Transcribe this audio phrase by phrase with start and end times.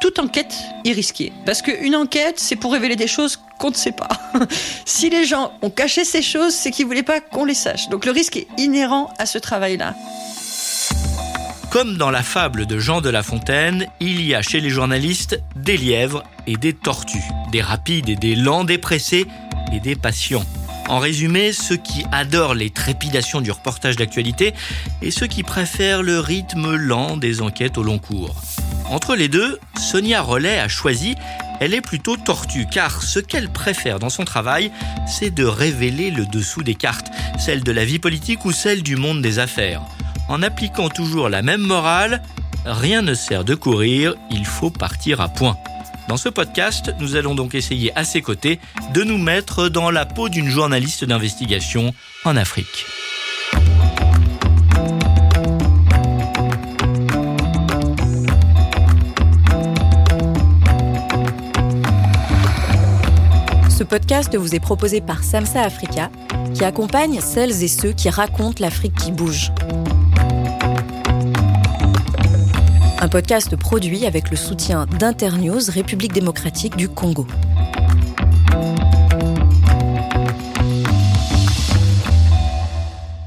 [0.00, 1.32] toute enquête est risquée.
[1.44, 4.08] Parce qu'une enquête, c'est pour révéler des choses qu'on ne sait pas.
[4.84, 7.88] si les gens ont caché ces choses, c'est qu'ils ne voulaient pas qu'on les sache.
[7.88, 9.94] Donc le risque est inhérent à ce travail-là.
[11.70, 15.38] Comme dans la fable de Jean de La Fontaine, il y a chez les journalistes
[15.54, 19.26] des lièvres et des tortues, des rapides et des lents, des pressés
[19.72, 20.44] et des patients.
[20.88, 24.54] En résumé, ceux qui adorent les trépidations du reportage d'actualité
[25.02, 28.34] et ceux qui préfèrent le rythme lent des enquêtes au long cours.
[28.90, 31.14] Entre les deux, Sonia Rollet a choisi,
[31.60, 34.70] elle est plutôt tortue, car ce qu'elle préfère dans son travail,
[35.06, 38.96] c'est de révéler le dessous des cartes, celle de la vie politique ou celle du
[38.96, 39.82] monde des affaires.
[40.28, 42.22] En appliquant toujours la même morale,
[42.64, 45.58] rien ne sert de courir, il faut partir à point.
[46.08, 48.58] Dans ce podcast, nous allons donc essayer à ses côtés
[48.94, 51.92] de nous mettre dans la peau d'une journaliste d'investigation
[52.24, 52.86] en Afrique.
[63.88, 66.10] Podcast vous est proposé par Samsa Africa,
[66.54, 69.50] qui accompagne celles et ceux qui racontent l'Afrique qui bouge.
[73.00, 77.26] Un podcast produit avec le soutien d'Internews République démocratique du Congo.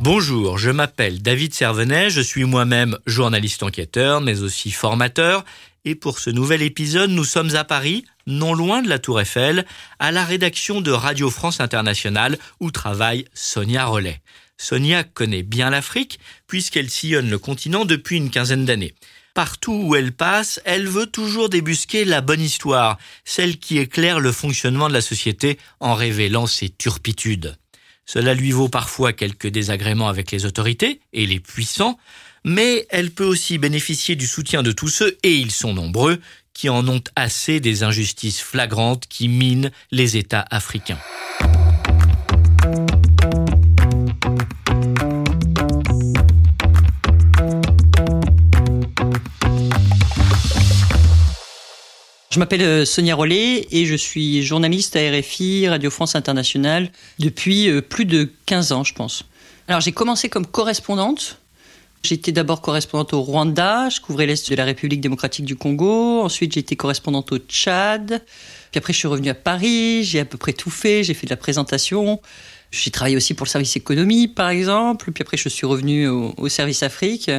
[0.02, 5.46] Bonjour, je m'appelle David Servenet, je suis moi-même journaliste enquêteur, mais aussi formateur,
[5.86, 9.66] et pour ce nouvel épisode, nous sommes à Paris, non loin de la Tour Eiffel,
[10.00, 14.22] à la rédaction de Radio France Internationale où travaille Sonia Rollet.
[14.58, 18.94] Sonia connaît bien l'Afrique puisqu'elle sillonne le continent depuis une quinzaine d'années.
[19.34, 24.32] Partout où elle passe, elle veut toujours débusquer la bonne histoire, celle qui éclaire le
[24.32, 27.58] fonctionnement de la société en révélant ses turpitudes.
[28.06, 31.98] Cela lui vaut parfois quelques désagréments avec les autorités et les puissants,
[32.44, 36.20] mais elle peut aussi bénéficier du soutien de tous ceux, et ils sont nombreux,
[36.54, 41.00] qui en ont assez des injustices flagrantes qui minent les États africains.
[52.32, 56.90] Je m'appelle euh, Sonia Rollet et je suis journaliste à RFI, Radio France Internationale,
[57.20, 59.26] depuis euh, plus de 15 ans, je pense.
[59.68, 61.41] Alors j'ai commencé comme correspondante.
[62.04, 66.22] J'étais d'abord correspondante au Rwanda, je couvrais l'Est de la République démocratique du Congo.
[66.22, 68.24] Ensuite été correspondante au Tchad.
[68.72, 71.28] Puis après je suis revenue à Paris, j'ai à peu près tout fait, j'ai fait
[71.28, 72.20] de la présentation.
[72.72, 75.12] J'ai travaillé aussi pour le service économie, par exemple.
[75.12, 77.30] Puis après, je suis revenu au, au, service Afrique.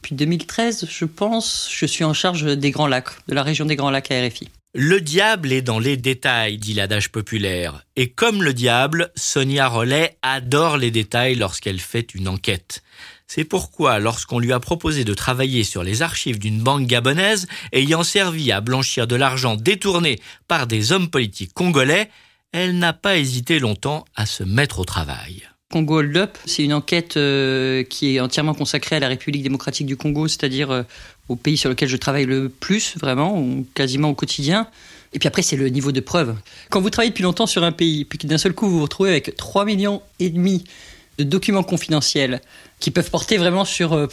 [0.00, 3.74] Puis 2013, je pense, je suis en charge des Grands Lacs, de la région des
[3.74, 4.48] Grands Lacs à RFI.
[4.78, 7.86] Le diable est dans les détails, dit l'adage populaire.
[7.96, 12.82] Et comme le diable, Sonia Rollet adore les détails lorsqu'elle fait une enquête.
[13.26, 18.04] C'est pourquoi, lorsqu'on lui a proposé de travailler sur les archives d'une banque gabonaise ayant
[18.04, 22.08] servi à blanchir de l'argent détourné par des hommes politiques congolais,
[22.52, 25.42] elle n'a pas hésité longtemps à se mettre au travail.
[25.72, 29.86] Congo Hold Up, c'est une enquête euh, qui est entièrement consacrée à la République démocratique
[29.86, 30.82] du Congo, c'est-à-dire euh,
[31.28, 33.44] au pays sur lequel je travaille le plus, vraiment,
[33.74, 34.68] quasiment au quotidien.
[35.12, 36.36] Et puis après, c'est le niveau de preuve.
[36.70, 39.10] Quand vous travaillez depuis longtemps sur un pays, puis d'un seul coup vous vous retrouvez
[39.10, 40.64] avec 3 millions et demi
[41.18, 42.40] de documents confidentiels
[42.80, 44.06] qui peuvent porter vraiment sur euh,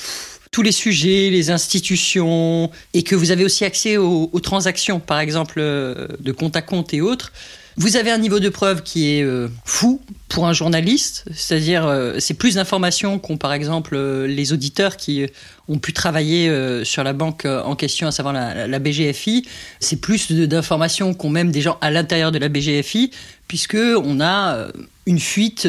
[0.52, 5.20] tous les sujets, les institutions, et que vous avez aussi accès aux, aux transactions, par
[5.20, 7.34] exemple, euh, de compte à compte et autres,
[7.76, 12.16] vous avez un niveau de preuve qui est euh, fou pour un journaliste, c'est-à-dire euh,
[12.20, 15.26] c'est plus d'informations qu'ont par exemple euh, les auditeurs qui
[15.68, 16.52] ont pu travailler
[16.84, 19.48] sur la banque en question, à savoir la, BGFI.
[19.80, 23.12] C'est plus d'informations qu'ont même des gens à l'intérieur de la BGFI,
[23.48, 24.68] puisque on a
[25.06, 25.66] une fuite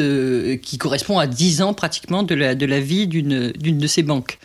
[0.61, 4.37] qui correspond à 10 ans pratiquement de la vie d'une de ces banques.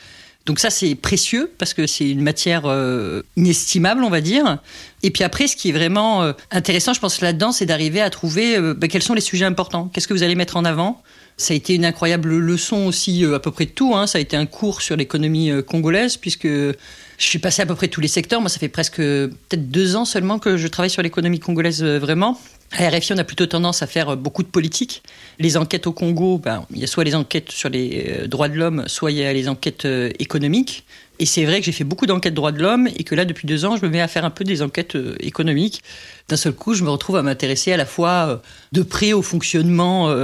[0.47, 4.59] Donc ça, c'est précieux parce que c'est une matière euh, inestimable, on va dire.
[5.03, 8.11] Et puis après, ce qui est vraiment euh, intéressant, je pense, là-dedans, c'est d'arriver à
[8.11, 9.91] trouver euh, bah, quels sont les sujets importants.
[9.93, 11.03] Qu'est-ce que vous allez mettre en avant?
[11.41, 13.95] Ça a été une incroyable leçon aussi à peu près de tout.
[13.95, 14.07] Hein.
[14.07, 16.77] Ça a été un cours sur l'économie congolaise puisque je
[17.17, 18.41] suis passé à peu près tous les secteurs.
[18.41, 22.39] Moi, ça fait presque peut-être deux ans seulement que je travaille sur l'économie congolaise vraiment.
[22.73, 25.03] À RFI, on a plutôt tendance à faire beaucoup de politique.
[25.39, 28.57] Les enquêtes au Congo, ben, il y a soit les enquêtes sur les droits de
[28.57, 29.89] l'homme, soit il y a les enquêtes
[30.19, 30.85] économiques.
[31.19, 33.47] Et c'est vrai que j'ai fait beaucoup d'enquêtes droits de l'homme et que là, depuis
[33.47, 35.83] deux ans, je me mets à faire un peu des enquêtes économiques.
[36.31, 38.41] D'un seul coup, je me retrouve à m'intéresser à la fois
[38.71, 40.15] de près au fonctionnement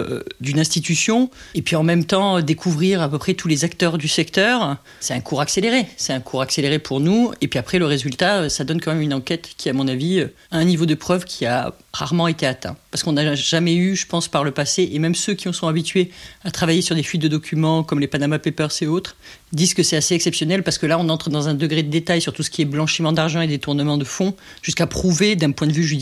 [0.41, 4.07] d'une institution et puis en même temps découvrir à peu près tous les acteurs du
[4.07, 4.77] secteur.
[5.01, 5.87] C'est un cours accéléré.
[5.97, 7.33] C'est un cours accéléré pour nous.
[7.41, 10.21] Et puis après, le résultat, ça donne quand même une enquête qui, à mon avis,
[10.21, 12.77] a un niveau de preuve qui a rarement été atteint.
[12.91, 15.67] parce qu'on n'a jamais eu, je pense, par le passé, et même ceux qui sont
[15.67, 16.11] habitués
[16.45, 19.17] à travailler sur des fuites de documents comme les Panama Papers et autres,
[19.53, 22.21] disent que c'est assez exceptionnel parce que là, on entre dans un degré de détail
[22.21, 25.67] sur tout ce qui est blanchiment d'argent et détournement de fonds, jusqu'à prouver d'un point
[25.67, 25.96] de vue judiciaire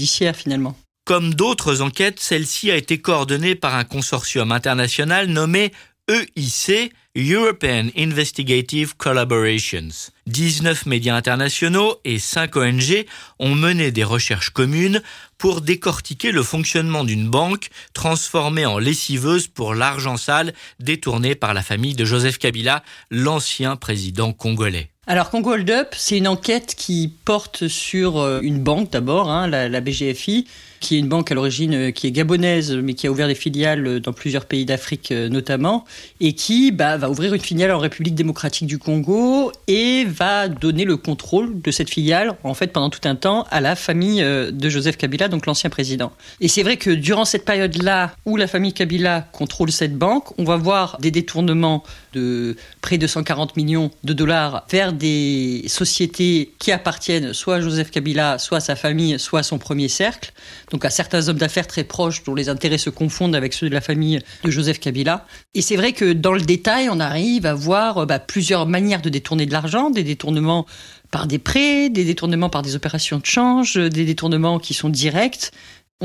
[1.05, 5.71] Comme d'autres enquêtes, celle-ci a été coordonnée par un consortium international nommé
[6.09, 10.11] EIC, European Investigative Collaborations.
[10.27, 13.07] 19 médias internationaux et 5 ONG
[13.39, 15.03] ont mené des recherches communes
[15.39, 21.63] pour décortiquer le fonctionnement d'une banque transformée en lessiveuse pour l'argent sale détourné par la
[21.63, 24.94] famille de Joseph Kabila, l'ancien président congolais.
[25.07, 29.47] Alors Congo Hold Up, c'est une enquête qui porte sur euh, une banque d'abord, hein,
[29.49, 30.47] la, BGFI,
[30.81, 33.35] qui est une banque à l'origine euh, qui est gabonaise, mais qui a ouvert des
[33.35, 35.85] filiales euh, dans plusieurs pays d'Afrique notamment,
[36.21, 40.87] et qui bah, va ouvrir une filiale en République démocratique du Congo et va donner
[40.87, 44.69] le contrôle de cette filiale, en fait, pendant tout un temps, à la famille de
[44.71, 46.13] Joseph Kabila, donc l'ancien président.
[46.41, 50.45] Et c'est vrai que durant cette période-là, où la famille Kabila contrôle cette banque, on
[50.45, 51.85] va voir des détournements
[52.15, 57.91] de près de 140 millions de dollars vers des sociétés qui appartiennent soit à Joseph
[57.91, 60.33] Kabila, soit à sa famille, soit à son premier cercle,
[60.71, 63.75] donc à certains hommes d'affaires très proches dont les intérêts se confondent avec ceux de
[63.75, 65.27] la famille de Joseph Kabila.
[65.55, 69.09] Et c'est vrai que dans le détail, on arrive à voir bah, plusieurs manières de
[69.09, 70.67] détourner de l'argent, des détournements
[71.11, 75.53] par des prêts, des détournements par des opérations de change, des détournements qui sont directs.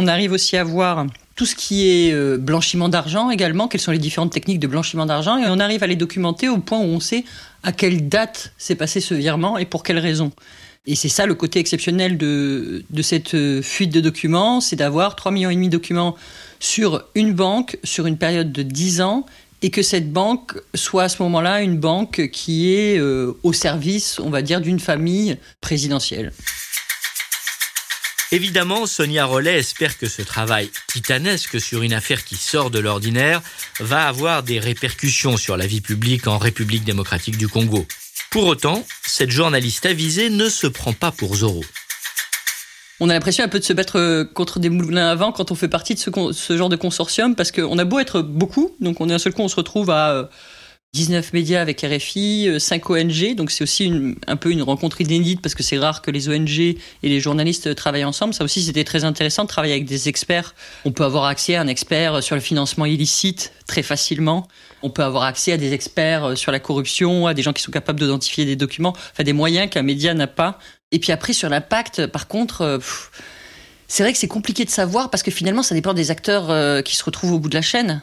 [0.01, 3.91] On arrive aussi à voir tout ce qui est euh, blanchiment d'argent également, quelles sont
[3.91, 6.83] les différentes techniques de blanchiment d'argent, et on arrive à les documenter au point où
[6.83, 7.25] on sait
[7.63, 10.31] à quelle date s'est passé ce virement et pour quelles raisons.
[10.87, 15.33] Et c'est ça le côté exceptionnel de, cette euh, fuite de documents, c'est d'avoir 3,5
[15.33, 16.15] millions de documents
[16.61, 19.25] sur une banque sur une période de 10 ans
[19.61, 24.17] et que cette banque soit à ce moment-là une banque qui est euh, au service,
[24.21, 26.31] on va dire, d'une famille présidentielle.
[28.31, 33.41] Évidemment, Sonia Rollet espère que ce travail titanesque sur une affaire qui sort de l'ordinaire
[33.79, 37.87] va avoir des répercussions sur la vie publique en République démocratique du Congo.
[38.29, 41.65] Pour autant, cette journaliste avisée ne se prend pas pour Zorro.
[42.99, 45.49] On a l'impression un peu de se battre euh, contre des moulins à vent quand
[45.49, 48.75] on fait partie de ce, ce genre de consortium parce qu'on a beau être beaucoup,
[48.79, 50.25] donc on est un seul coup on se retrouve à euh,
[50.93, 53.93] 19 médias avec RFI, 5 euh, ONG, donc c'est aussi
[54.25, 57.75] un peu une rencontre inédite parce que c'est rare que les ONG et les journalistes
[57.75, 58.33] travaillent ensemble.
[58.33, 60.55] Ça aussi, c'était très intéressant de travailler avec des experts.
[60.85, 64.47] On peut avoir accès à un expert sur le financement illicite très facilement.
[64.81, 67.71] On peut avoir accès à des experts sur la corruption, à des gens qui sont
[67.71, 70.57] capables d'identifier des documents, enfin des moyens qu'un média n'a pas.
[70.91, 72.79] Et puis après, sur l'impact, par contre, euh,
[73.87, 76.81] c'est vrai que c'est compliqué de savoir parce que finalement, ça dépend des acteurs euh,
[76.81, 78.01] qui se retrouvent au bout de la chaîne.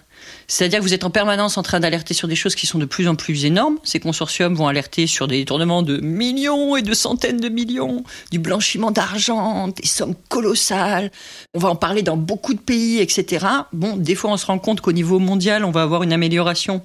[0.48, 2.84] C'est-à-dire que vous êtes en permanence en train d'alerter sur des choses qui sont de
[2.84, 3.78] plus en plus énormes.
[3.84, 8.38] Ces consortiums vont alerter sur des détournements de millions et de centaines de millions, du
[8.38, 11.10] blanchiment d'argent, des sommes colossales.
[11.54, 13.46] On va en parler dans beaucoup de pays, etc.
[13.72, 16.82] Bon, des fois, on se rend compte qu'au niveau mondial, on va avoir une amélioration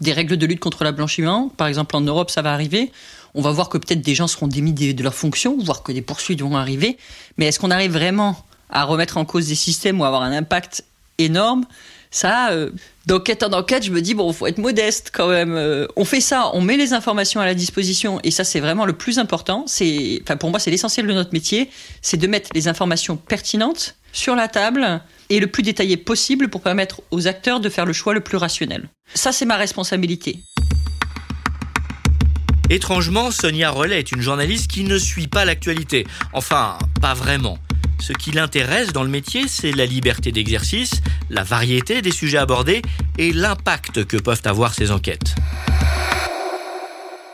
[0.00, 1.48] des règles de lutte contre le blanchiment.
[1.56, 2.90] Par exemple, en Europe, ça va arriver.
[3.34, 6.02] On va voir que peut-être des gens seront démis de leurs fonctions, voire que des
[6.02, 6.98] poursuites vont arriver.
[7.38, 8.36] Mais est-ce qu'on arrive vraiment
[8.68, 10.84] à remettre en cause des systèmes ou à avoir un impact
[11.18, 11.64] énorme?
[12.12, 12.70] Ça, euh,
[13.06, 15.54] d'enquête en enquête, je me dis, bon, faut être modeste quand même.
[15.54, 18.84] Euh, on fait ça, on met les informations à la disposition, et ça, c'est vraiment
[18.84, 19.64] le plus important.
[19.66, 21.70] C'est, enfin, pour moi, c'est l'essentiel de notre métier,
[22.02, 25.00] c'est de mettre les informations pertinentes sur la table
[25.30, 28.36] et le plus détaillé possible pour permettre aux acteurs de faire le choix le plus
[28.36, 28.90] rationnel.
[29.14, 30.40] Ça, c'est ma responsabilité.
[32.68, 36.06] Étrangement, Sonia Rollet est une journaliste qui ne suit pas l'actualité.
[36.34, 37.58] Enfin, pas vraiment.
[38.02, 42.82] Ce qui l'intéresse dans le métier, c'est la liberté d'exercice, la variété des sujets abordés
[43.16, 45.36] et l'impact que peuvent avoir ces enquêtes.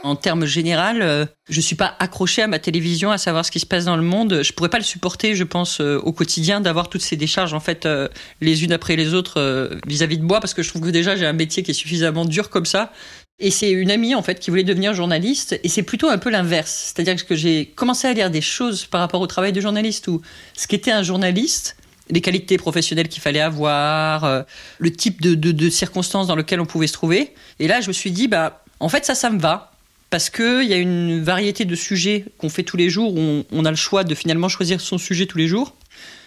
[0.02, 3.60] En termes généraux, euh, je suis pas accroché à ma télévision, à savoir ce qui
[3.60, 4.42] se passe dans le monde.
[4.42, 7.60] Je pourrais pas le supporter, je pense, euh, au quotidien, d'avoir toutes ces décharges en
[7.60, 8.08] fait euh,
[8.42, 11.16] les unes après les autres vis-à-vis -vis de moi, parce que je trouve que déjà
[11.16, 12.92] j'ai un métier qui est suffisamment dur comme ça.
[13.40, 16.28] Et c'est une amie en fait qui voulait devenir journaliste et c'est plutôt un peu
[16.28, 16.92] l'inverse.
[16.92, 20.22] C'est-à-dire que j'ai commencé à lire des choses par rapport au travail de journaliste ou
[20.56, 21.76] ce qu'était un journaliste,
[22.10, 24.42] les qualités professionnelles qu'il fallait avoir, euh,
[24.78, 27.32] le type de, circonstances dans lesquelles on pouvait se trouver.
[27.60, 29.72] Et là, je me suis dit, bah, en fait, ça, ça me va.
[30.10, 33.44] Parce qu'il y a une variété de sujets qu'on fait tous les jours, où on,
[33.52, 35.74] on, a le choix de finalement choisir son sujet tous les jours,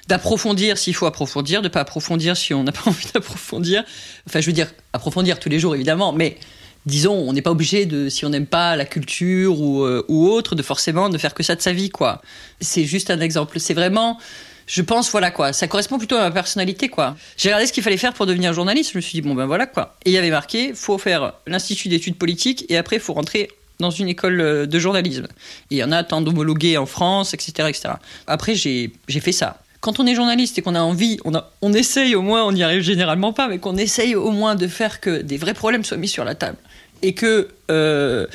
[0.08, 3.84] d'approfondir s'il faut approfondir, de pas approfondir si on n'a pas envie d'approfondir.
[4.28, 6.38] Enfin, je veux dire, approfondir tous les jours, évidemment, mais
[6.86, 10.56] disons, on n'est pas obligé de, si on n'aime pas la culture ou, euh, autre,
[10.56, 12.22] de forcément ne faire que ça de sa vie, quoi.
[12.60, 13.60] C'est juste un exemple.
[13.60, 14.20] C'est vraiment,
[14.68, 15.54] je pense, voilà quoi.
[15.54, 17.16] Ça correspond plutôt à ma personnalité, quoi.
[17.38, 18.92] J'ai regardé ce qu'il fallait faire pour devenir journaliste.
[18.94, 19.96] Je me suis dit, bon ben voilà quoi.
[20.06, 23.92] Et il y avait marqué, faut faire l'institut d'études politiques et après, faut rentrer dans
[23.92, 25.28] une école euh, de journalisme.
[25.70, 27.90] Et il y en a tant d'homologués en France, etc., etc.
[28.28, 29.60] Après, j'ai fait ça.
[29.82, 31.20] Quand on est journaliste et qu'on a envie,
[31.62, 34.68] on, essaye au moins, on n'y arrive généralement pas, mais qu'on essaye au moins de
[34.68, 36.58] faire que des vrais problèmes soient mis sur la table
[37.02, 38.28] et que euh,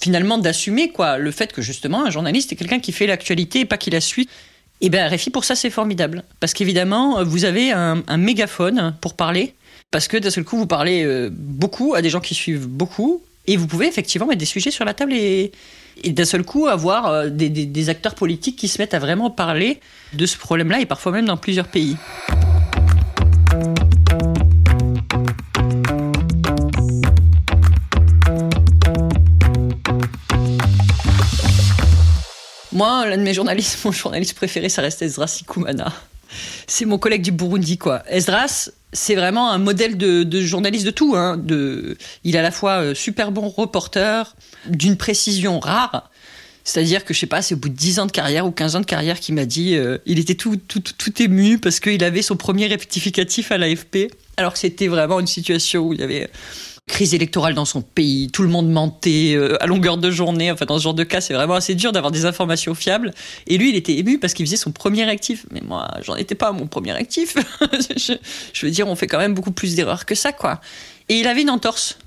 [0.00, 3.64] finalement d'assumer quoi le fait que justement un journaliste est quelqu'un qui fait l'actualité et
[3.64, 4.28] pas qui la suit.
[4.80, 9.54] Et bien RFI pour ça c'est formidable parce qu'évidemment vous avez un, mégaphone pour parler
[9.90, 13.22] parce que d'un seul coup vous parlez euh, beaucoup à des gens qui suivent beaucoup
[13.46, 15.52] et vous pouvez effectivement mettre des sujets sur la table et,
[16.04, 19.80] d'un seul coup avoir euh, des, acteurs politiques qui se mettent à vraiment parler
[20.12, 21.96] de ce problème-là et parfois même dans plusieurs pays.
[32.72, 35.92] Moi, l'un de mes journalistes, mon journaliste préféré, ça reste Esdras Sikoumana.
[36.66, 38.02] C'est mon collègue du Burundi, quoi.
[38.08, 41.14] Esdras, c'est vraiment un modèle de, journaliste de tout.
[41.16, 41.40] Hein.
[42.24, 46.10] Il est à la fois euh, super bon reporter, d'une précision rare.
[46.64, 48.76] C'est-à-dire que, je sais pas, c'est au bout de 10 ans de carrière ou 15
[48.76, 52.04] ans de carrière qu'il m'a dit, euh, il était tout, tout, tout ému parce qu'il
[52.04, 56.04] avait son premier rectificatif à l'AFP, alors que c'était vraiment une situation où il y
[56.04, 56.30] avait
[56.88, 60.50] crise électorale dans son pays, tout le monde mentait euh, à longueur de journée.
[60.50, 63.12] Enfin, dans ce genre de cas, c'est vraiment assez dur d'avoir des informations fiables.
[63.46, 65.46] Et lui, il était ému parce qu'il faisait son premier actif.
[65.50, 67.36] Mais moi, j'en étais pas à mon premier actif.
[67.96, 70.60] je, veux dire, on fait quand même beaucoup plus d'erreurs que ça, quoi.
[71.08, 71.98] Et il avait une entorse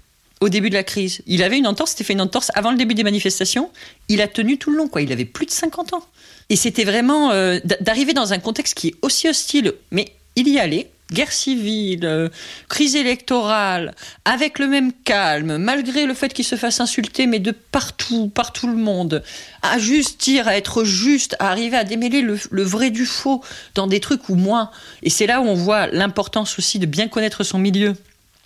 [0.41, 1.21] au début de la crise.
[1.25, 3.71] Il avait une entorse, c'était fait une entorse avant le début des manifestations.
[4.09, 5.01] Il a tenu tout le long, quoi.
[5.01, 6.03] Il avait plus de 50 ans.
[6.49, 10.59] Et c'était vraiment euh, d'arriver dans un contexte qui est aussi hostile, mais il y
[10.59, 12.29] allait guerre civile, euh,
[12.69, 13.93] crise électorale,
[14.25, 18.53] avec le même calme, malgré le fait qu'il se fasse insulter, mais de partout, par
[18.53, 19.23] tout le monde,
[19.61, 23.43] à juste dire, à être juste, à arriver à démêler le, vrai du faux
[23.75, 24.71] dans des trucs ou moins.
[25.03, 27.93] Et c'est là où on voit l'importance aussi de bien connaître son milieu,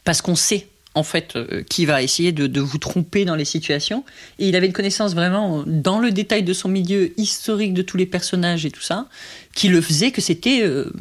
[0.03, 4.03] parce qu'on sait en fait, euh, qui va essayer de, vous tromper dans les situations.
[4.39, 7.95] Et il avait une connaissance vraiment dans le détail de son milieu historique de tous
[7.95, 9.07] les personnages et tout ça,
[9.53, 10.91] qui le faisait que c'était euh,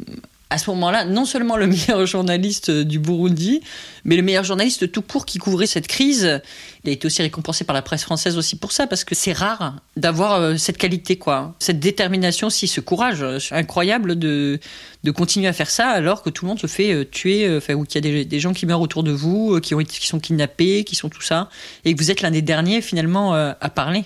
[0.51, 3.61] à ce moment-là, non seulement le meilleur journaliste du Burundi,
[4.03, 6.41] mais le meilleur journaliste tout court qui couvrait cette crise.
[6.83, 9.33] Il a été aussi récompensé par la presse française aussi pour ça, parce que c'est
[9.33, 11.55] rare d'avoir euh, cette qualité, quoi.
[11.59, 14.59] Cette détermination, si ce courage euh, incroyable de,
[15.03, 17.75] de continuer à faire ça alors que tout le monde se fait euh, tuer, enfin,
[17.75, 19.75] ou qu'il y a des, gens qui meurent autour de vous, qui
[20.07, 21.49] sont kidnappés, qui sont tout ça,
[21.85, 24.05] et que vous êtes l'un des derniers finalement à parler.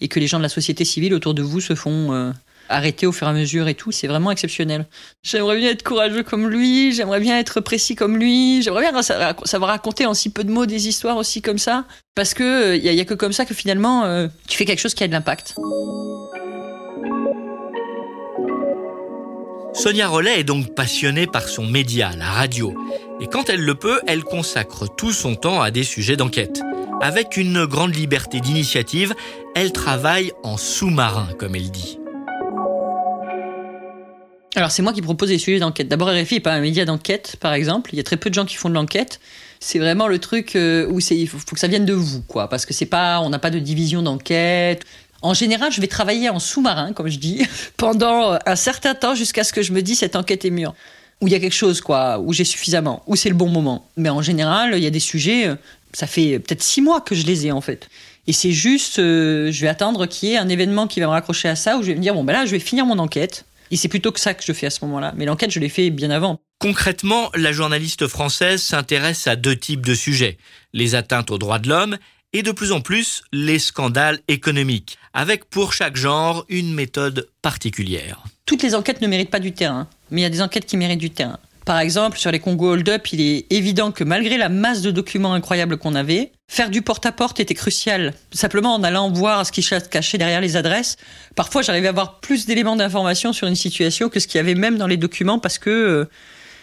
[0.00, 2.32] Et que les gens de la société civile autour de vous se font
[2.72, 3.92] arrêter au fur et à mesure et tout.
[3.92, 4.86] C'est vraiment exceptionnel.
[5.22, 9.70] J'aimerais bien être courageux comme lui, j'aimerais bien être précis comme lui, j'aimerais bien savoir
[9.70, 11.84] raconter en si peu de mots des histoires aussi comme ça.
[12.14, 14.80] Parce que il euh, n'y a, que comme ça que finalement euh, tu fais quelque
[14.80, 15.54] chose qui a de l'impact.
[19.74, 22.74] Sonia Rollet est donc passionnée par son média, la radio.
[23.20, 26.60] Et quand elle le peut, elle consacre tout son temps à des sujets d'enquête.
[27.00, 29.14] Avec une grande liberté d'initiative,
[29.56, 31.98] elle travaille en sous-marin, comme elle dit.
[34.54, 35.88] Alors c'est moi qui propose des sujets d'enquête.
[35.88, 37.90] D'abord RFI n'est pas un média d'enquête, par exemple.
[37.94, 39.18] Il y a très peu de gens qui font de l'enquête.
[39.60, 42.48] C'est vraiment le truc euh, où il faut, que ça vienne de vous, quoi.
[42.48, 44.84] Parce que c'est pas, on n'a pas de division d'enquête.
[45.22, 47.46] En général, je vais travailler en sous-marin, comme je dis,
[47.78, 50.74] pendant un certain temps jusqu'à ce que je me dise cette enquête est mûre.
[51.22, 53.88] Où il y a quelque chose, quoi, où j'ai suffisamment, où c'est le bon moment.
[53.96, 55.54] Mais en général, il y a des sujets, euh,
[55.94, 57.88] ça fait peut-être six mois que je les ai, en fait.
[58.26, 61.12] Et c'est juste, euh, je vais attendre qu'il y ait un événement qui va me
[61.12, 62.98] raccrocher à ça, où je vais me dire, bon, ben là, je vais finir mon
[62.98, 65.14] enquête et c'est plutôt que ça que je fais à ce moment-là.
[65.16, 66.38] Mais l'enquête, je l'ai fait bien avant.
[66.60, 70.36] Concrètement, la journaliste française s'intéresse à deux types de sujets.
[70.74, 71.96] Les atteintes aux droits de l'homme
[72.34, 78.22] et de plus en plus les scandales économiques, avec pour chaque genre une méthode particulière.
[78.44, 80.76] Toutes les enquêtes ne méritent pas du terrain, mais il y a des enquêtes qui
[80.76, 81.38] méritent du terrain.
[81.64, 84.90] Par exemple, sur les Congo Hold Up, il est évident que malgré la masse de
[84.90, 88.14] documents incroyables qu'on avait, faire du porte-à-porte était crucial.
[88.32, 90.96] Simplement en allant voir ce qui se cachait derrière les adresses,
[91.36, 94.56] parfois j'arrivais à avoir plus d'éléments d'information sur une situation que ce qu'il y avait
[94.56, 96.10] même dans les documents parce que euh,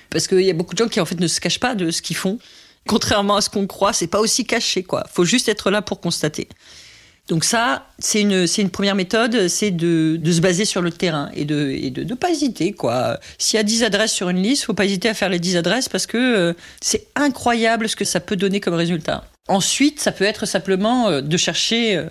[0.09, 1.91] parce qu'il y a beaucoup de gens qui en fait ne se cachent pas de
[1.91, 2.39] ce qu'ils font.
[2.87, 5.05] Contrairement à ce qu'on croit, c'est pas aussi caché quoi.
[5.11, 6.49] Faut juste être là pour constater.
[7.29, 11.69] Donc ça, c'est une, première méthode, c'est de, se baser sur le terrain et de
[11.69, 13.19] et de, de pas hésiter quoi.
[13.37, 15.57] S'il y a 10 adresses sur une liste, faut pas hésiter à faire les 10
[15.57, 19.25] adresses parce que euh, c'est incroyable ce que ça peut donner comme résultat.
[19.47, 22.05] Ensuite, ça peut être simplement euh, de chercher euh,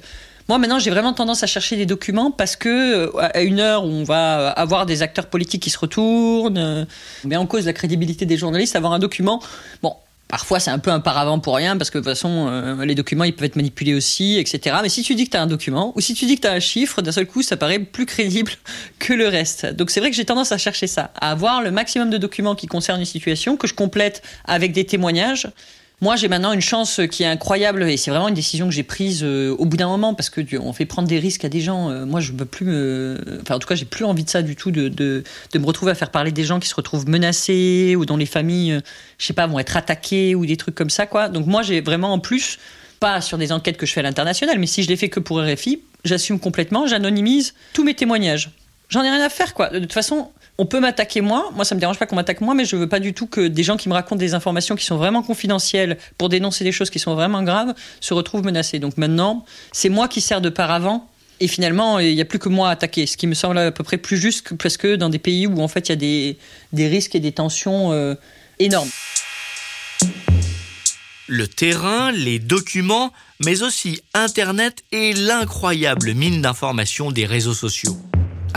[0.49, 4.05] moi, maintenant, j'ai vraiment tendance à chercher des documents parce que, une heure où on
[4.05, 6.87] va avoir des acteurs politiques qui se retournent,
[7.25, 9.43] met en cause la crédibilité des journalistes, avoir un document,
[9.83, 9.95] bon,
[10.29, 12.95] Parfois, c'est un peu un paravent pour rien parce que de toute façon, euh, les
[12.95, 14.77] documents, ils peuvent être manipulés aussi, etc.
[14.83, 16.53] Mais si tu dis que tu un document ou si tu dis que tu as
[16.53, 18.53] un chiffre, d'un seul coup, ça paraît plus crédible
[18.99, 19.65] que le reste.
[19.65, 22.55] Donc c'est vrai que j'ai tendance à chercher ça, à avoir le maximum de documents
[22.55, 25.49] qui concernent une situation, que je complète avec des témoignages.
[26.01, 28.85] Moi, j'ai maintenant une chance qui est incroyable et c'est vraiment une décision que j'ai
[28.85, 31.61] prise euh, au bout d'un moment parce que on fait prendre des risques à des
[31.61, 31.91] gens.
[31.91, 33.19] Euh, moi, je veux plus me.
[33.43, 35.25] Enfin, en tout cas, j'ai plus envie de ça du tout, de, de,
[35.59, 38.75] me retrouver à faire parler des gens qui se retrouvent menacés ou dont les familles,
[38.75, 38.81] euh,
[39.19, 41.29] je sais pas, vont être attaquées ou des trucs comme ça, quoi.
[41.29, 42.61] Donc, moi, j'ai vraiment en plus,
[43.01, 45.19] pas sur des enquêtes que je fais à l'international, mais si je les fais que
[45.19, 48.53] pour RFI, j'assume complètement, j'anonymise tous mes témoignages.
[48.89, 49.69] J'en ai rien à faire, quoi.
[49.71, 51.51] De toute façon, on peut m'attaquer moi.
[51.55, 53.47] Moi, ça me dérange pas qu'on m'attaque moi, mais je veux pas du tout que
[53.47, 56.91] des gens qui me racontent des informations qui sont vraiment confidentielles pour dénoncer des choses
[56.91, 58.81] qui sont vraiment graves se retrouvent menacés.
[58.81, 61.07] Donc maintenant, c'est moi qui sers de paravent.
[61.41, 63.71] Et finalement, il n'y a plus que moi à attaquer, ce qui me semble à
[63.71, 65.97] peu près plus juste parce que dans des pays où en fait il y a
[65.97, 66.37] des,
[66.73, 68.17] des risques et des tensions euh,
[68.59, 68.91] énormes.
[71.29, 73.13] Le terrain, les documents,
[73.45, 77.97] mais aussi Internet et l'incroyable mine d'informations des réseaux sociaux.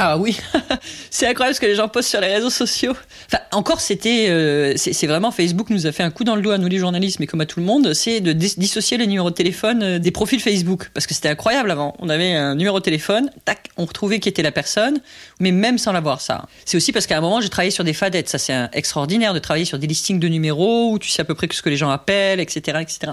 [0.03, 0.36] Ah oui,
[1.12, 2.93] c'est incroyable ce que les gens postent sur les réseaux sociaux.
[3.27, 6.50] Enfin, encore, c'était, euh, c'est vraiment Facebook nous a fait un coup dans le dos
[6.50, 9.29] à nous les journalistes, mais comme à tout le monde, c'est de dissocier les numéros
[9.29, 11.93] de téléphone euh, des profils Facebook, parce que c'était incroyable avant.
[12.00, 15.01] On avait un numéro de téléphone, tac, on retrouvait qui était la personne,
[15.39, 16.48] mais même sans l'avoir ça.
[16.65, 18.27] C'est aussi parce qu'à un moment, j'ai travaillé sur des fadettes.
[18.27, 21.36] Ça, c'est extraordinaire de travailler sur des listings de numéros où tu sais à peu
[21.36, 23.12] près ce que les gens appellent, etc., etc.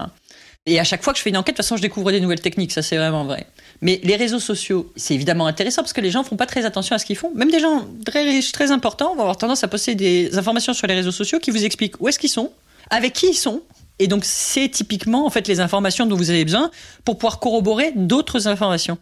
[0.65, 2.19] Et à chaque fois que je fais une enquête, de toute façon, je découvre des
[2.19, 2.71] nouvelles techniques.
[2.71, 3.45] Ça, c'est vraiment vrai.
[3.81, 6.95] Mais les réseaux sociaux, c'est évidemment intéressant parce que les gens font pas très attention
[6.95, 7.31] à ce qu'ils font.
[7.33, 10.87] Même des gens très riches, très importants vont avoir tendance à poster des informations sur
[10.87, 12.51] les réseaux sociaux qui vous expliquent où est-ce qu'ils sont,
[12.89, 13.61] avec qui ils sont.
[13.99, 16.71] Et donc, c'est typiquement, en fait, les informations dont vous avez besoin
[17.05, 18.97] pour pouvoir corroborer d'autres informations.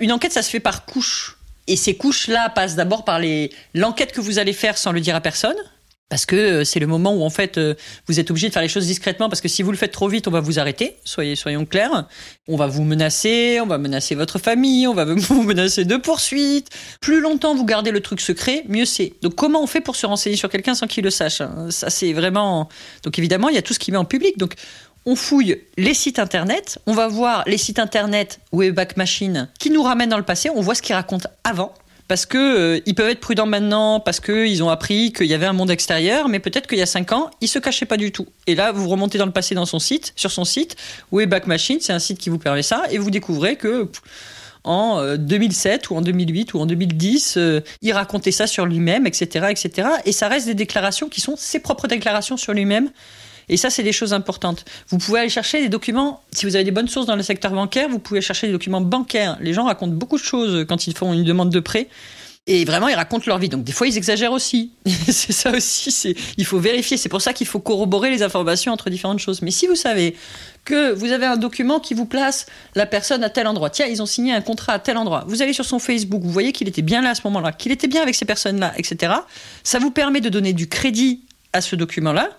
[0.00, 1.38] Une enquête, ça se fait par couches.
[1.68, 3.20] Et ces couches-là passent d'abord par
[3.74, 5.56] l'enquête que vous allez faire sans le dire à personne
[6.08, 7.74] parce que euh, c'est le moment où en fait euh,
[8.06, 10.08] vous êtes obligé de faire les choses discrètement parce que si vous le faites trop
[10.08, 10.96] vite, on va vous arrêter.
[11.04, 12.06] Soyons clairs.
[12.46, 16.70] On va vous menacer, on va menacer votre famille, on va vous menacer de poursuites.
[17.00, 19.14] Plus longtemps vous gardez le truc secret, mieux c'est.
[19.22, 21.68] Donc comment on fait pour se renseigner sur quelqu'un sans qu'il le sache hein?
[21.70, 22.68] Ça c'est vraiment.
[23.02, 24.38] Donc évidemment il y a tout ce qui met en public.
[24.38, 24.54] Donc
[25.06, 29.82] on fouille les sites internet, on va voir les sites internet Webback Machine qui nous
[29.82, 31.72] ramènent dans le passé, on voit ce qu'ils racontent avant
[32.08, 35.46] parce que euh, ils peuvent être prudents maintenant, parce qu'ils ont appris qu'il y avait
[35.46, 38.12] un monde extérieur, mais peut-être qu'il y a cinq ans, ils se cachaient pas du
[38.12, 38.26] tout.
[38.46, 40.76] Et là, vous remontez dans le passé dans son site, sur son site,
[41.12, 43.88] Wayback Machine, c'est un site qui vous permet ça, et vous découvrez que
[44.66, 49.06] en 2007 euh, ou en 2008 ou en 2010, euh, il racontait ça sur lui-même,
[49.06, 49.88] etc., etc.
[50.04, 52.90] Et ça reste des déclarations qui sont ses propres déclarations sur lui-même.
[53.48, 54.64] Et ça, c'est des choses importantes.
[54.88, 57.52] Vous pouvez aller chercher des documents, si vous avez des bonnes sources dans le secteur
[57.52, 59.36] bancaire, vous pouvez chercher des documents bancaires.
[59.40, 61.88] Les gens racontent beaucoup de choses quand ils font une demande de prêt.
[62.48, 63.48] Et vraiment, ils racontent leur vie.
[63.48, 64.70] Donc, des fois, ils exagèrent aussi.
[64.86, 66.14] c'est ça aussi.
[66.36, 66.96] Il faut vérifier.
[66.96, 69.42] C'est pour ça qu'il faut corroborer les informations entre différentes choses.
[69.42, 70.16] Mais si vous savez
[70.64, 74.00] que vous avez un document qui vous place la personne à tel endroit, tiens, ils
[74.00, 76.66] ont signé un contrat à tel endroit, vous allez sur son Facebook, vous voyez qu'il
[76.68, 79.12] était bien là à ce moment-là, qu'il était bien avec ces personnes-là, etc.
[79.62, 81.20] Ça vous permet de donner du crédit
[81.52, 82.30] à ce document-là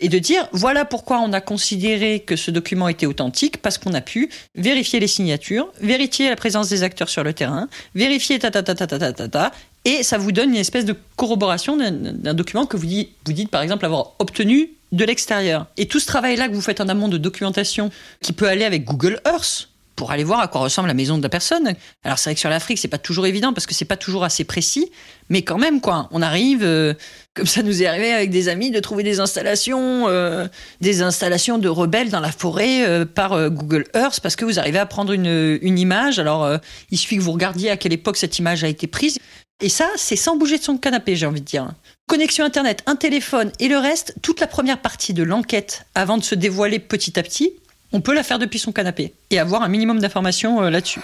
[0.00, 3.94] et de dire voilà pourquoi on a considéré que ce document était authentique parce qu'on
[3.94, 8.50] a pu vérifier les signatures, vérifier la présence des acteurs sur le terrain, vérifier ta
[8.50, 9.52] ta ta ta ta ta ta, ta
[9.84, 13.50] et ça vous donne une espèce de corroboration d'un document que vous dites, vous dites
[13.50, 15.66] par exemple avoir obtenu de l'extérieur.
[15.76, 18.84] Et tout ce travail-là que vous faites en amont de documentation, qui peut aller avec
[18.84, 21.74] Google Earth, pour aller voir à quoi ressemble la maison de la personne.
[22.04, 24.24] Alors c'est vrai que sur l'Afrique, c'est pas toujours évident parce que c'est pas toujours
[24.24, 24.90] assez précis,
[25.28, 26.94] mais quand même quoi, on arrive euh,
[27.34, 30.46] comme ça nous est arrivé avec des amis de trouver des installations euh,
[30.80, 34.78] des installations de rebelles dans la forêt euh, par Google Earth parce que vous arrivez
[34.78, 36.18] à prendre une, une image.
[36.18, 36.48] Alors
[36.90, 39.18] il suffit que vous regardiez à quelle époque cette image a été prise.
[39.60, 41.70] Et ça, c'est sans bouger de son canapé, j'ai envie de dire.
[42.06, 46.24] Connexion Internet, un téléphone et le reste, toute la première partie de l'enquête, avant de
[46.24, 47.52] se dévoiler petit à petit,
[47.92, 51.00] on peut la faire depuis son canapé et avoir un minimum d'informations euh, là-dessus.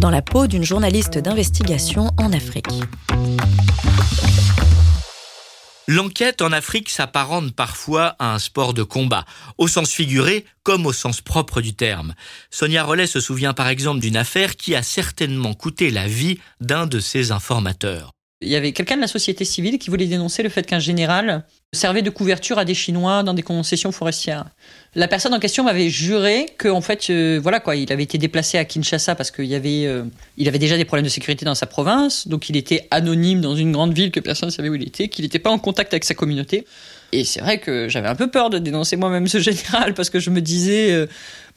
[0.00, 2.68] Dans la peau d'une journaliste d'investigation en Afrique.
[5.86, 9.26] L'enquête en Afrique s'apparente parfois à un sport de combat,
[9.58, 12.14] au sens figuré comme au sens propre du terme.
[12.50, 16.86] Sonia Rollet se souvient par exemple d'une affaire qui a certainement coûté la vie d'un
[16.86, 20.48] de ses informateurs il y avait quelqu'un de la société civile qui voulait dénoncer le
[20.48, 24.46] fait qu'un général servait de couverture à des Chinois dans des concessions forestières.
[24.94, 28.16] La personne en question m'avait juré que, en fait, euh, voilà quoi, il avait été
[28.16, 30.04] déplacé à Kinshasa parce qu'il y avait, euh,
[30.36, 33.56] il avait déjà des problèmes de sécurité dans sa province, donc il était anonyme dans
[33.56, 35.92] une grande ville que personne ne savait où il était, qu'il n'était pas en contact
[35.92, 36.64] avec sa communauté.
[37.12, 40.20] Et c'est vrai que j'avais un peu peur de dénoncer moi-même ce général parce que
[40.20, 41.06] je me disais, euh,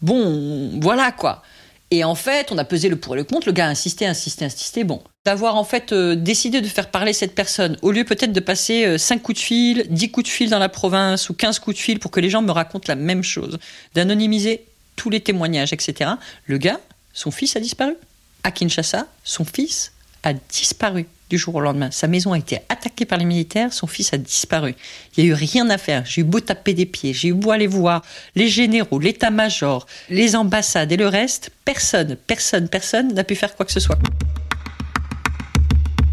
[0.02, 1.44] bon, voilà quoi.
[1.90, 3.48] Et en fait, on a pesé le pour et le contre.
[3.48, 4.84] Le gars a insisté, insisté, insisté.
[4.84, 8.40] Bon, d'avoir en fait euh, décidé de faire parler cette personne, au lieu peut-être de
[8.40, 11.60] passer 5 euh, coups de fil, 10 coups de fil dans la province ou 15
[11.60, 13.58] coups de fil pour que les gens me racontent la même chose,
[13.94, 16.12] d'anonymiser tous les témoignages, etc.
[16.46, 16.80] Le gars,
[17.14, 17.96] son fils a disparu.
[18.44, 21.08] À Kinshasa, son fils a disparu.
[21.30, 21.92] Du jour au lendemain.
[21.92, 24.76] Sa maison a été attaquée par les militaires, son fils a disparu.
[25.16, 26.06] Il n'y a eu rien à faire.
[26.06, 28.02] J'ai eu beau taper des pieds, j'ai eu beau aller voir
[28.36, 31.52] les généraux, l'état-major, les ambassades et le reste.
[31.66, 34.00] Personne, personne, personne n'a pu faire quoi que ce soit.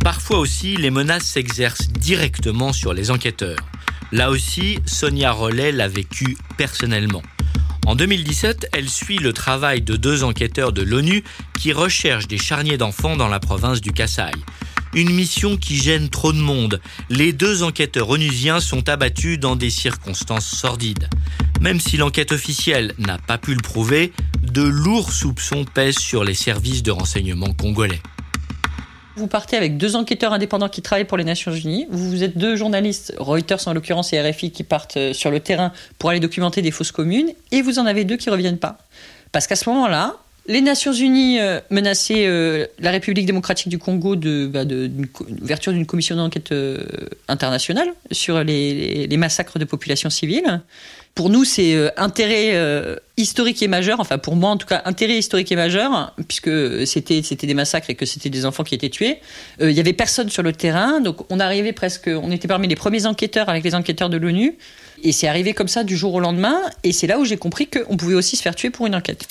[0.02, 3.58] Parfois aussi, les menaces s'exercent directement sur les enquêteurs.
[4.12, 7.22] Là aussi, Sonia Rollet l'a vécu personnellement.
[7.86, 11.22] En 2017, elle suit le travail de deux enquêteurs de l'ONU
[11.58, 14.32] qui recherchent des charniers d'enfants dans la province du Kasaï.
[14.96, 16.80] Une mission qui gêne trop de monde.
[17.10, 21.08] Les deux enquêteurs onusiens sont abattus dans des circonstances sordides.
[21.60, 26.34] Même si l'enquête officielle n'a pas pu le prouver, de lourds soupçons pèsent sur les
[26.34, 28.00] services de renseignement congolais.
[29.16, 31.86] Vous partez avec deux enquêteurs indépendants qui travaillent pour les Nations Unies.
[31.90, 35.72] Vous êtes deux journalistes, Reuters en l'occurrence et RFI, qui partent euh, sur le terrain
[35.98, 37.30] pour aller documenter des fausses communes.
[37.50, 38.78] Et vous en avez deux qui reviennent pas.
[39.32, 44.14] Parce qu'à ce moment-là, les Nations Unies euh, menaçaient euh, la République démocratique du Congo
[44.14, 46.84] de, bah, d'une commission d'enquête euh,
[47.28, 50.60] internationale sur les, massacres de populations civiles.
[51.14, 52.58] Pour nous, c'est intérêt
[53.16, 56.50] historique et majeur, enfin pour moi en tout cas, intérêt historique et majeur, puisque
[56.88, 59.18] c'était c'était des massacres et que c'était des enfants qui étaient tués.
[59.60, 62.74] Il y avait personne sur le terrain, donc on arrivait presque, on était parmi les
[62.74, 64.56] premiers enquêteurs avec les enquêteurs de l'ONU,
[65.04, 67.68] et c'est arrivé comme ça du jour au lendemain, et c'est là où j'ai compris
[67.68, 69.28] qu'on pouvait aussi se faire tuer pour une enquête.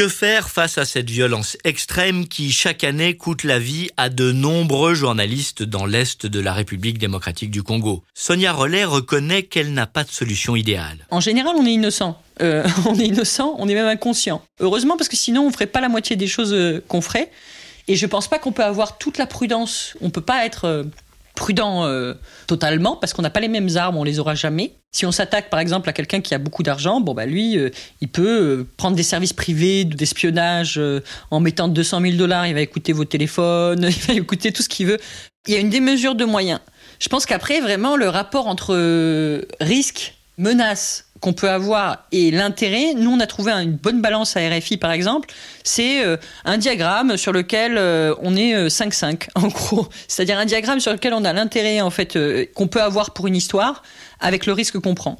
[0.00, 4.32] Que faire face à cette violence extrême qui chaque année coûte la vie à de
[4.32, 8.02] nombreux journalistes dans l'Est de la République démocratique du Congo?
[8.14, 11.06] Sonia Rollet reconnaît qu'elle n'a pas de solution idéale.
[11.10, 12.18] En général, on est innocent.
[12.40, 14.40] Euh, on est innocent, on est même inconscient.
[14.58, 17.30] Heureusement, parce que sinon, on ferait pas la moitié des choses euh, qu'on ferait.
[17.86, 19.98] Et je pense pas qu'on peut avoir toute la prudence.
[20.00, 20.84] On peut pas être euh,
[21.34, 21.86] prudent
[22.46, 24.72] totalement parce qu'on n'a pas les mêmes armes, on les aura jamais.
[24.92, 27.70] Si on s'attaque par exemple à quelqu'un qui a beaucoup d'argent, bon bah lui, euh,
[28.00, 30.80] il peut euh, prendre des services privés d'espionnage
[31.30, 34.68] en mettant 200 000 dollars, il va écouter vos téléphones, il va écouter tout ce
[34.68, 34.98] qu'il veut.
[35.46, 36.60] Il y a une démesure de moyens.
[36.98, 38.74] Je pense qu'après vraiment le rapport entre
[39.60, 44.48] risque, menace qu'on peut avoir et l'intérêt, nous on a trouvé une bonne balance à
[44.48, 45.28] RFI par exemple,
[45.62, 50.46] c'est euh, un diagramme sur lequel euh, on est 5-5 euh, en gros, c'est-à-dire un
[50.46, 52.18] diagramme sur lequel on a l'intérêt en fait
[52.54, 53.82] qu'on peut avoir pour une histoire
[54.18, 55.18] avec le risque qu'on prend.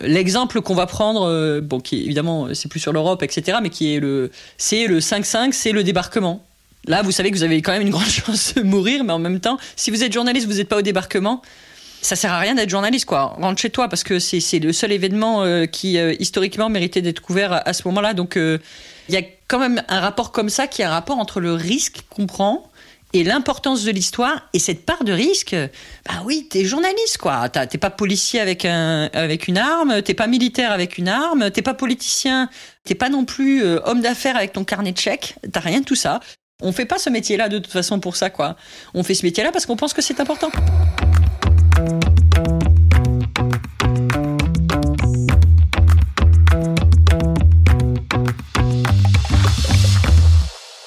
[0.00, 4.00] L'exemple qu'on va prendre, bon, qui évidemment c'est plus sur l'Europe, etc., mais qui est
[4.00, 6.44] le, c'est le 5-5, c'est le débarquement.
[6.86, 9.18] Là, vous savez que vous avez quand même une grande chance de mourir, mais en
[9.18, 11.42] même temps, si vous êtes journaliste, vous n'êtes pas au débarquement
[12.02, 13.36] ça sert à rien d'être journaliste, quoi.
[13.40, 17.20] Rentre chez toi parce que c'est le seul événement euh, qui euh, historiquement méritait d'être
[17.20, 18.14] couvert à, ce moment-là.
[18.14, 18.58] Donc euh,
[19.08, 21.52] il y a quand même un rapport comme ça qui est un rapport entre le
[21.52, 22.70] risque qu'on prend
[23.12, 25.56] et l'importance de l'histoire et cette part de risque.
[26.08, 27.48] Bah oui, t'es journaliste, quoi.
[27.48, 31.62] T'es pas policier avec un avec une arme, t'es pas militaire avec une arme, t'es
[31.62, 32.48] pas politicien,
[32.84, 35.34] t'es pas non plus homme d'affaires avec ton carnet de chèques.
[35.52, 36.20] T'as rien de tout ça.
[36.62, 38.56] On fait pas ce métier-là de toute façon pour ça, quoi.
[38.94, 40.50] On fait ce métier-là parce qu'on pense que c'est important.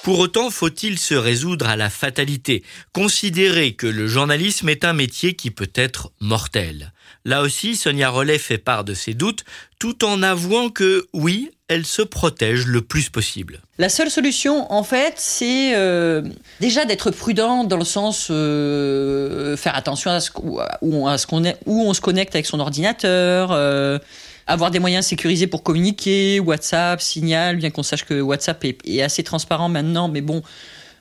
[0.04, 5.34] Pour autant, faut-il se résoudre à la fatalité, considérer que le journalisme est un métier
[5.34, 6.94] qui peut être mortel?
[7.26, 9.44] Là aussi, Sonia Rollet fait part de ses doutes,
[9.80, 13.60] tout en avouant que oui, elle se protège le plus possible.
[13.80, 16.22] La seule solution, en fait, c'est euh,
[16.60, 21.94] déjà d'être prudent dans le sens euh, faire attention à ce, où, on, où on
[21.94, 23.52] se connecte avec son ordinateur.
[23.52, 23.98] Euh,
[24.46, 29.24] avoir des moyens sécurisés pour communiquer, WhatsApp, Signal, bien qu'on sache que WhatsApp est, assez
[29.24, 30.44] transparent maintenant, mais bon,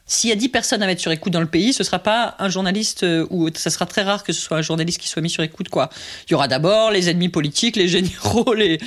[0.07, 2.37] s'il y a 10 personnes à mettre sur écoute dans le pays, ce sera pas
[2.39, 5.23] un journaliste euh, ou ça sera très rare que ce soit un journaliste qui soit
[5.23, 5.91] mis sur écoute quoi.
[6.29, 8.79] Il y aura d'abord les ennemis politiques, les généraux, les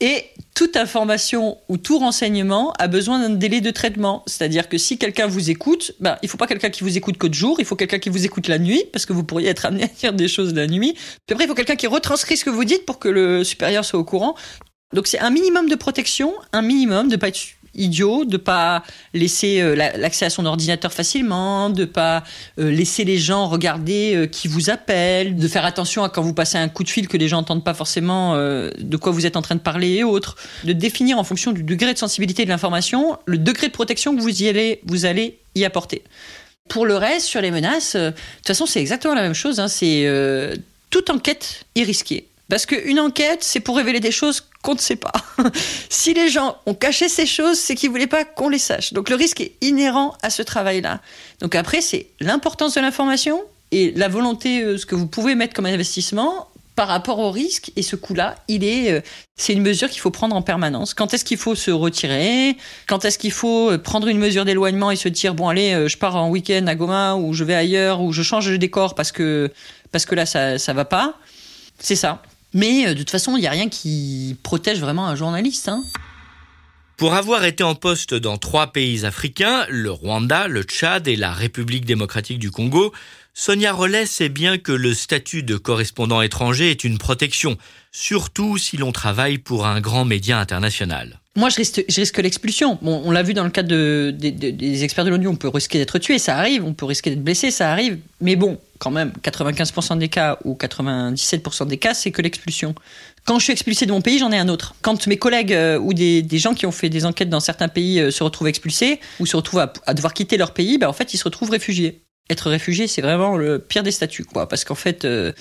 [0.00, 4.24] et toute information ou tout renseignement a besoin d'un délai de traitement.
[4.26, 7.30] C'est-à-dire que si quelqu'un vous écoute, ben, il faut pas quelqu'un qui vous écoute que
[7.30, 9.84] jour, il faut quelqu'un qui vous écoute la nuit, parce que vous pourriez être amené
[9.84, 10.94] à dire des choses la nuit.
[10.94, 13.84] Puis après, il faut quelqu'un qui retranscrit ce que vous dites pour que le supérieur
[13.84, 14.34] soit au courant.
[14.94, 17.38] Donc c'est un minimum de protection, un minimum de pas être
[17.76, 18.82] idiot, de pas
[19.14, 22.24] laisser euh, l'accès à son ordinateur facilement, de pas
[22.58, 26.34] euh, laisser les gens regarder euh, qui vous appelle, de faire attention à quand vous
[26.34, 29.36] passez un coup de fil que les gens n'entendent pas forcément de quoi vous êtes
[29.36, 32.50] en train de parler et autres, de définir en fonction du degré de sensibilité de
[32.50, 36.02] l'information le degré de protection que vous y allez, vous allez y apporter.
[36.68, 39.60] Pour le reste, sur les menaces, de toute façon, c'est exactement la même chose.
[39.60, 40.08] Hein, c'est
[40.90, 42.26] toute enquête est risquée.
[42.48, 45.12] Parce qu'une enquête, c'est pour révéler des choses qu'on ne sait pas.
[45.88, 48.92] si les gens ont caché ces choses, c'est qu'ils voulaient pas qu'on les sache.
[48.92, 51.00] Donc le risque est inhérent à ce travail-là.
[51.40, 55.54] Donc après, c'est l'importance de l'information et la volonté, euh, ce que vous pouvez mettre
[55.54, 57.70] comme investissement par rapport au risque.
[57.76, 59.00] Et ce coup-là, il est, euh,
[59.36, 60.94] c'est une mesure qu'il faut prendre en permanence.
[60.94, 62.56] Quand est-ce qu'il faut se retirer?
[62.88, 65.96] Quand est-ce qu'il faut euh, prendre une mesure d'éloignement et se dire bon allez, je
[65.96, 69.12] pars en week-end à Goma ou je vais ailleurs ou je change de décor parce
[69.12, 69.52] que
[69.92, 71.14] parce que là ça ça va pas?
[71.78, 72.20] C'est ça.
[72.56, 75.68] Mais de toute façon, il n'y a rien qui protège vraiment un journaliste.
[75.68, 75.84] Hein.
[76.96, 81.34] Pour avoir été en poste dans trois pays africains, le Rwanda, le Tchad et la
[81.34, 82.94] République démocratique du Congo,
[83.34, 87.58] Sonia Rollet sait bien que le statut de correspondant étranger est une protection,
[87.92, 91.20] surtout si l'on travaille pour un grand média international.
[91.36, 92.78] Moi, je risque, l'expulsion.
[92.82, 95.98] On l'a vu dans le cadre de, des experts de l'ONU, on peut risquer d'être
[95.98, 97.98] tué, ça arrive, on peut risquer d'être blessé, ça arrive.
[98.20, 102.74] Mais bon, quand même, 95% des cas ou 97% des cas, c'est que l'expulsion.
[103.26, 104.74] Quand je suis expulsé de mon pays, j'en ai un autre.
[104.82, 108.00] Quand mes collègues euh, ou des, gens qui ont fait des enquêtes dans certains pays
[108.00, 111.12] euh, se retrouvent expulsés ou se retrouvent à, devoir quitter leur pays, ben, en fait,
[111.12, 114.48] ils se retrouvent réfugiés être réfugié, c'est vraiment le pire des statuts, quoi.
[114.48, 115.32] Parce qu'en fait, euh,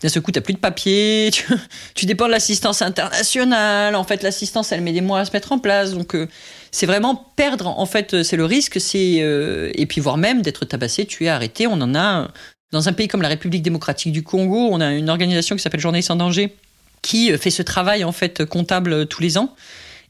[0.00, 1.30] d'un seul coup, t'as plus de papier,
[1.94, 3.96] tu, dépends de l'assistance internationale.
[3.96, 5.92] En fait, l'assistance, elle met des mois à se mettre en place.
[5.92, 6.28] Donc, euh,
[6.70, 7.66] c'est vraiment perdre.
[7.66, 8.78] En fait, c'est le risque.
[8.94, 11.66] Euh, et puis voire même d'être tabassé, tué, arrêté.
[11.66, 12.28] On en a
[12.70, 14.68] dans un pays comme la République démocratique du Congo.
[14.70, 16.54] On a une organisation qui s'appelle Journée sans danger,
[17.02, 19.54] qui fait ce travail en fait comptable tous les ans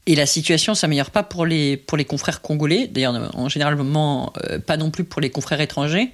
[0.09, 4.57] et la situation s'améliore pas pour les, pour les confrères congolais, d'ailleurs en généralement euh,
[4.57, 6.09] pas non plus pour les confrères étrangers,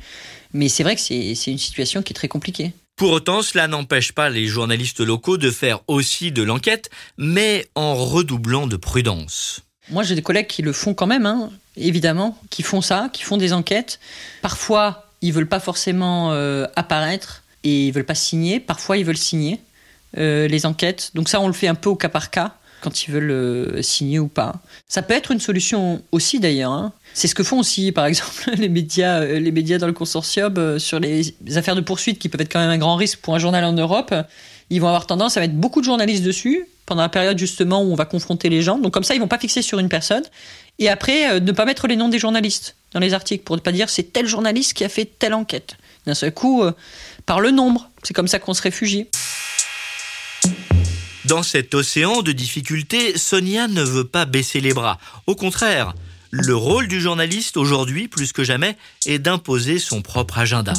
[0.53, 2.73] mais c'est vrai que c'est une situation qui est très compliquée.
[2.95, 7.93] Pour autant, cela n'empêche pas les journalistes locaux de faire aussi de l'enquête, mais en
[7.93, 9.59] redoublant de prudence.
[9.89, 13.23] Moi, j'ai des collègues qui le font quand même, hein, évidemment, qui font ça, qui
[13.23, 13.99] font des enquêtes.
[14.41, 18.61] Parfois, ils veulent pas forcément euh, apparaître et ils veulent pas signer.
[18.61, 19.59] Parfois, ils veulent signer
[20.17, 21.11] euh, les enquêtes.
[21.15, 23.81] Donc ça, on le fait un peu au cas par cas quand ils veulent euh,
[23.81, 24.53] signer ou pas.
[24.87, 26.71] Ça peut être une solution aussi d'ailleurs.
[26.71, 26.93] Hein.
[27.15, 30.53] C'est ce que font aussi, par exemple, les médias, euh, les médias dans le consortium
[30.57, 33.33] euh, sur les affaires de poursuite qui peuvent être quand même un grand risque pour
[33.33, 34.13] un journal en Europe.
[34.69, 37.91] Ils vont avoir tendance à mettre beaucoup de journalistes dessus pendant la période justement où
[37.91, 38.77] on va confronter les gens.
[38.77, 40.23] Donc comme ça, ils vont pas fixer sur une personne.
[40.77, 43.71] Et après, ne pas mettre les noms des journalistes dans les articles pour ne pas
[43.71, 45.77] dire c'est tel journaliste qui a fait telle enquête.
[46.05, 46.63] D'un seul coup,
[47.25, 47.89] par le nombre.
[48.03, 49.07] C'est comme ça qu'on se réfugie.
[51.27, 54.99] Dans cet océan de difficultés, Sonia ne veut pas baisser les bras.
[55.25, 55.95] Au contraire,
[56.29, 60.73] le rôle du journaliste aujourd'hui, plus que jamais, est d'imposer son propre agenda.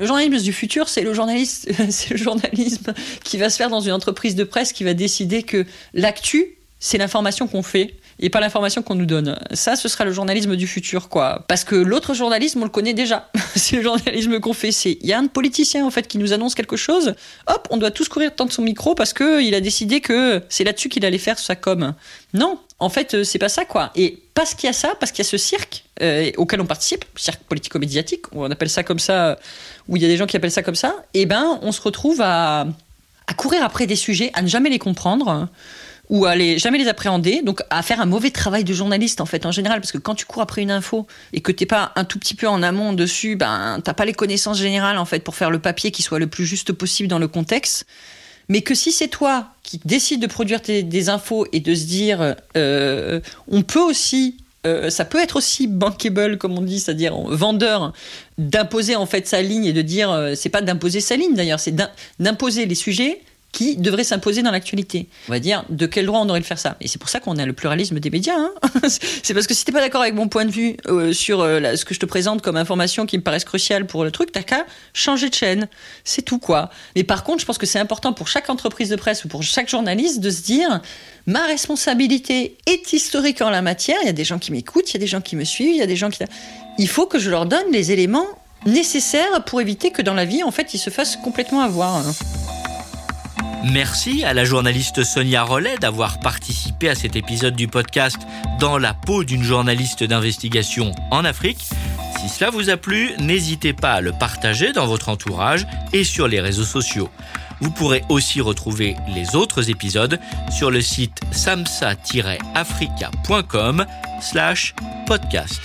[0.00, 1.14] Le journalisme du futur, c'est le,
[2.16, 6.56] journalisme qui va se faire dans une entreprise de presse qui va décider que l'actu,
[6.80, 9.38] c'est l'information qu'on fait et pas l'information qu'on nous donne.
[9.52, 11.44] Ça, ce sera le journalisme du futur, quoi.
[11.48, 13.30] Parce que l'autre journalisme, on le connaît déjà.
[13.56, 14.72] c'est le journalisme qu'on fait.
[14.72, 17.14] C'est il y a un politicien en fait qui nous annonce quelque chose.
[17.46, 20.64] Hop, on doit tous courir de son micro parce que il a décidé que c'est
[20.64, 21.94] là-dessus qu'il allait faire sa com.
[22.32, 23.90] Non, en fait, euh, c'est pas ça, quoi.
[23.94, 26.66] Et parce qu'il y a ça, parce qu'il y a ce cirque euh, auquel on
[26.66, 29.38] participe, cirque politico-médiatique, on appelle ça comme ça,
[29.88, 30.96] où il y a des gens qui appellent ça comme ça.
[31.14, 32.66] Eh ben, on se retrouve à
[33.36, 35.48] courir après des sujets, à ne jamais les comprendre
[36.10, 39.46] ou à jamais les appréhender, donc à faire un mauvais travail de journaliste en fait
[39.46, 42.04] en général, parce que quand tu cours après une info et que t'es pas un
[42.04, 45.34] tout petit peu en amont dessus, ben t'as pas les connaissances générales en fait pour
[45.34, 47.86] faire le papier qui soit le plus juste possible dans le contexte.
[48.50, 52.34] Mais que si c'est toi qui décides de produire des infos et de se dire,
[52.58, 54.36] euh, on peut aussi
[54.66, 57.92] euh, ça peut être aussi bankable, comme on dit, c'est-à-dire vendeur,
[58.38, 61.60] d'imposer en fait sa ligne et de dire, euh, c'est pas d'imposer sa ligne d'ailleurs,
[61.60, 61.76] c'est
[62.18, 63.20] d'imposer les sujets
[63.54, 65.06] qui devrait s'imposer dans l'actualité.
[65.28, 66.76] On va dire de quel droit on aurait de faire ça.
[66.80, 68.34] Et c'est pour ça qu'on a le pluralisme des médias.
[68.36, 68.52] Hein
[68.88, 71.76] c'est parce que si t'es pas d'accord avec mon point de vue euh, sur euh,
[71.76, 74.42] ce que je te présente comme information qui me paraissent cruciales pour le truc, t'as
[74.42, 75.68] qu'à changer de chaîne.
[76.02, 76.68] C'est tout quoi.
[76.96, 79.44] Mais par contre, je pense que c'est important pour chaque entreprise de presse ou pour
[79.44, 80.80] chaque journaliste de se dire
[81.28, 83.98] ma responsabilité est historique en la matière.
[84.02, 85.74] Il y a des gens qui m'écoutent, il y a des gens qui me suivent,
[85.74, 86.24] il y a des gens qui.
[86.78, 88.26] Il faut que je leur donne les éléments
[88.66, 92.02] nécessaires pour éviter que dans la vie, en fait, ils se fassent complètement avoir.
[93.64, 98.18] Merci à la journaliste Sonia Rollet d'avoir participé à cet épisode du podcast
[98.60, 101.64] Dans la peau d'une journaliste d'investigation en Afrique.
[102.20, 106.28] Si cela vous a plu, n'hésitez pas à le partager dans votre entourage et sur
[106.28, 107.08] les réseaux sociaux.
[107.60, 113.86] Vous pourrez aussi retrouver les autres épisodes sur le site samsa-africa.com
[114.20, 114.74] slash
[115.06, 115.60] podcast.